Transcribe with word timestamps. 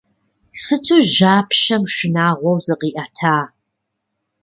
Сыту 0.63 0.97
жьапщэм 1.13 1.83
шынагъуэу 1.95 2.57
зыкъиӏэта! 2.65 3.37